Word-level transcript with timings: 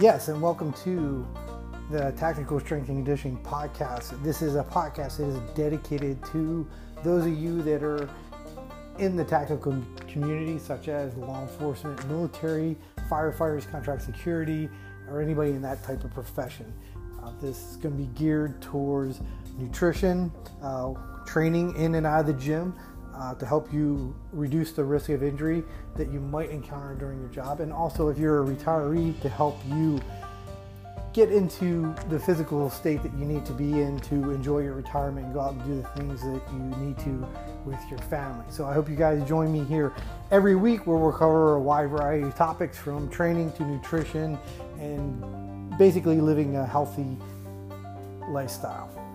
Yes, 0.00 0.28
and 0.28 0.40
welcome 0.40 0.72
to 0.84 1.26
the 1.90 2.12
Tactical 2.12 2.60
Strength 2.60 2.88
and 2.88 2.98
Conditioning 2.98 3.36
Podcast. 3.38 4.22
This 4.22 4.42
is 4.42 4.54
a 4.54 4.62
podcast 4.62 5.16
that 5.16 5.24
is 5.24 5.40
dedicated 5.56 6.24
to 6.26 6.68
those 7.02 7.26
of 7.26 7.36
you 7.36 7.62
that 7.62 7.82
are 7.82 8.08
in 9.00 9.16
the 9.16 9.24
tactical 9.24 9.76
community, 10.06 10.56
such 10.60 10.86
as 10.86 11.16
law 11.16 11.42
enforcement, 11.42 12.06
military, 12.06 12.76
firefighters, 13.10 13.68
contract 13.72 14.02
security, 14.02 14.68
or 15.10 15.20
anybody 15.20 15.50
in 15.50 15.62
that 15.62 15.82
type 15.82 16.04
of 16.04 16.14
profession. 16.14 16.72
Uh, 17.20 17.32
this 17.40 17.72
is 17.72 17.76
going 17.78 17.96
to 17.96 18.00
be 18.00 18.08
geared 18.16 18.62
towards 18.62 19.20
nutrition, 19.58 20.30
uh, 20.62 20.94
training 21.26 21.74
in 21.74 21.96
and 21.96 22.06
out 22.06 22.20
of 22.20 22.26
the 22.28 22.34
gym, 22.34 22.72
uh, 23.18 23.34
to 23.34 23.46
help 23.46 23.72
you 23.72 24.14
reduce 24.32 24.72
the 24.72 24.84
risk 24.84 25.08
of 25.08 25.22
injury 25.22 25.64
that 25.96 26.10
you 26.10 26.20
might 26.20 26.50
encounter 26.50 26.94
during 26.94 27.18
your 27.20 27.28
job. 27.28 27.60
And 27.60 27.72
also, 27.72 28.08
if 28.08 28.18
you're 28.18 28.42
a 28.42 28.46
retiree, 28.46 29.20
to 29.20 29.28
help 29.28 29.58
you 29.66 30.00
get 31.12 31.32
into 31.32 31.94
the 32.10 32.20
physical 32.20 32.70
state 32.70 33.02
that 33.02 33.12
you 33.14 33.24
need 33.24 33.44
to 33.44 33.52
be 33.52 33.80
in 33.80 33.98
to 33.98 34.30
enjoy 34.30 34.60
your 34.60 34.74
retirement 34.74 35.26
and 35.26 35.34
go 35.34 35.40
out 35.40 35.54
and 35.54 35.64
do 35.64 35.82
the 35.82 35.88
things 36.00 36.20
that 36.20 36.40
you 36.52 36.58
need 36.78 36.96
to 36.98 37.26
with 37.64 37.80
your 37.90 37.98
family. 38.00 38.44
So 38.50 38.66
I 38.66 38.72
hope 38.72 38.88
you 38.88 38.94
guys 38.94 39.26
join 39.26 39.52
me 39.52 39.64
here 39.64 39.92
every 40.30 40.54
week 40.54 40.86
where 40.86 40.96
we'll 40.96 41.10
cover 41.10 41.54
a 41.54 41.60
wide 41.60 41.90
variety 41.90 42.24
of 42.24 42.36
topics 42.36 42.78
from 42.78 43.10
training 43.10 43.52
to 43.52 43.64
nutrition 43.64 44.38
and 44.78 45.76
basically 45.76 46.20
living 46.20 46.56
a 46.56 46.64
healthy 46.64 47.16
lifestyle. 48.28 49.07